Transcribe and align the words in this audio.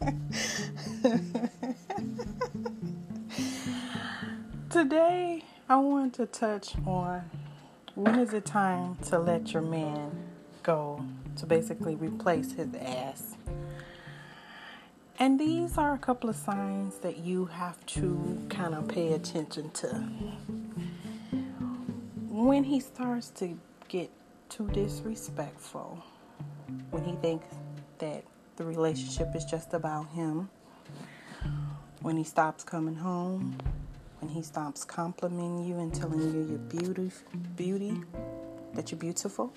Today, 4.70 5.44
I 5.68 5.76
want 5.76 6.14
to 6.14 6.26
touch 6.26 6.74
on 6.86 7.28
when 7.94 8.18
is 8.18 8.32
it 8.32 8.46
time 8.46 8.96
to 9.08 9.18
let 9.18 9.52
your 9.52 9.62
man 9.62 10.10
go 10.62 11.04
to 11.36 11.46
basically 11.46 11.96
replace 11.96 12.52
his 12.52 12.74
ass. 12.74 13.36
And 15.18 15.38
these 15.38 15.76
are 15.76 15.92
a 15.92 15.98
couple 15.98 16.30
of 16.30 16.36
signs 16.36 16.96
that 16.98 17.18
you 17.18 17.46
have 17.46 17.84
to 17.86 18.40
kind 18.48 18.74
of 18.74 18.88
pay 18.88 19.12
attention 19.12 19.70
to. 19.70 19.88
When 22.30 22.64
he 22.64 22.80
starts 22.80 23.28
to 23.30 23.58
get 23.88 24.10
too 24.48 24.68
disrespectful, 24.68 26.02
when 26.90 27.04
he 27.04 27.12
thinks 27.16 27.46
that 27.98 28.24
the 28.60 28.66
relationship 28.66 29.34
is 29.34 29.46
just 29.46 29.72
about 29.72 30.06
him, 30.10 30.50
when 32.02 32.14
he 32.14 32.22
stops 32.22 32.62
coming 32.62 32.94
home, 32.94 33.56
when 34.18 34.30
he 34.30 34.42
stops 34.42 34.84
complimenting 34.84 35.64
you 35.64 35.78
and 35.78 35.94
telling 35.94 36.20
you 36.20 36.46
your 36.46 36.58
beauty, 36.58 37.10
beauty, 37.56 37.98
that 38.74 38.90
you're 38.90 38.98
beautiful, 38.98 39.50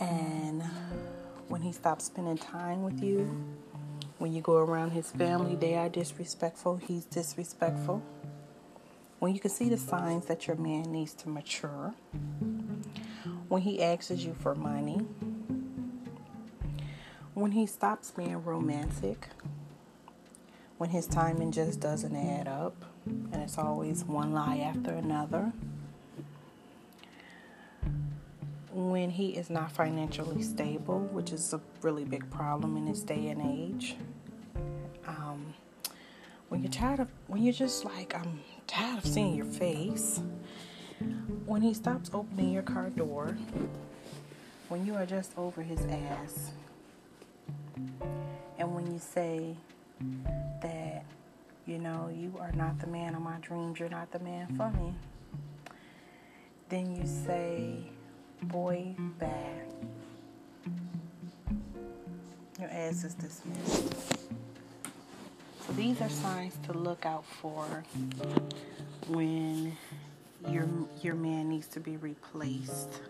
and 0.00 0.62
when 1.48 1.60
he 1.60 1.72
stops 1.72 2.06
spending 2.06 2.38
time 2.38 2.82
with 2.82 3.02
you, 3.02 3.38
when 4.16 4.32
you 4.32 4.40
go 4.40 4.56
around 4.56 4.92
his 4.92 5.10
family, 5.10 5.56
they 5.56 5.74
are 5.74 5.90
disrespectful, 5.90 6.78
he's 6.78 7.04
disrespectful. 7.04 8.02
When 9.18 9.34
you 9.34 9.40
can 9.40 9.50
see 9.50 9.68
the 9.68 9.76
signs 9.76 10.24
that 10.24 10.46
your 10.46 10.56
man 10.56 10.90
needs 10.90 11.12
to 11.16 11.28
mature, 11.28 11.92
when 13.48 13.60
he 13.60 13.82
asks 13.82 14.10
you 14.10 14.32
for 14.32 14.54
money, 14.54 15.02
when 17.38 17.52
he 17.52 17.66
stops 17.66 18.10
being 18.10 18.42
romantic, 18.42 19.28
when 20.78 20.90
his 20.90 21.06
timing 21.06 21.52
just 21.52 21.78
doesn't 21.78 22.16
add 22.16 22.48
up 22.48 22.84
and 23.06 23.36
it's 23.36 23.56
always 23.56 24.04
one 24.04 24.32
lie 24.32 24.58
after 24.58 24.90
another, 24.90 25.52
when 28.72 29.10
he 29.10 29.30
is 29.30 29.50
not 29.50 29.70
financially 29.70 30.42
stable, 30.42 30.98
which 31.12 31.32
is 31.32 31.52
a 31.54 31.60
really 31.82 32.04
big 32.04 32.28
problem 32.28 32.76
in 32.76 32.84
this 32.84 33.02
day 33.02 33.28
and 33.28 33.40
age. 33.40 33.96
Um, 35.06 35.54
when 36.48 36.62
you're 36.62 36.72
tired 36.72 36.98
of, 36.98 37.08
when 37.28 37.44
you're 37.44 37.52
just 37.52 37.84
like, 37.84 38.16
I'm 38.16 38.40
tired 38.66 38.98
of 38.98 39.06
seeing 39.06 39.36
your 39.36 39.46
face. 39.46 40.20
When 41.46 41.62
he 41.62 41.72
stops 41.72 42.10
opening 42.12 42.50
your 42.52 42.64
car 42.64 42.90
door, 42.90 43.36
when 44.68 44.84
you 44.84 44.94
are 44.96 45.06
just 45.06 45.32
over 45.38 45.62
his 45.62 45.80
ass, 45.86 46.50
and 48.58 48.74
when 48.74 48.92
you 48.92 48.98
say 48.98 49.56
that, 50.62 51.04
you 51.66 51.78
know, 51.78 52.10
you 52.14 52.34
are 52.40 52.52
not 52.52 52.78
the 52.80 52.86
man 52.86 53.14
of 53.14 53.22
my 53.22 53.36
dreams, 53.40 53.78
you're 53.78 53.88
not 53.88 54.10
the 54.10 54.18
man 54.18 54.46
for 54.56 54.70
me, 54.70 54.94
then 56.68 56.94
you 56.94 57.06
say, 57.06 57.76
boy 58.42 58.94
bad. 59.18 59.64
Your 62.60 62.70
ass 62.70 63.04
is 63.04 63.14
dismissed. 63.14 64.18
So 65.66 65.72
these 65.74 66.00
are 66.00 66.08
signs 66.08 66.56
to 66.66 66.72
look 66.72 67.06
out 67.06 67.24
for 67.24 67.84
when 69.08 69.76
your 70.48 70.66
your 71.02 71.14
man 71.14 71.48
needs 71.48 71.66
to 71.68 71.80
be 71.80 71.96
replaced. 71.98 73.00